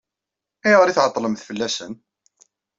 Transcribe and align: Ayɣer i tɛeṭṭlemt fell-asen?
Ayɣer 0.65 0.87
i 0.89 0.93
tɛeṭṭlemt 0.97 1.45
fell-asen? 1.47 1.93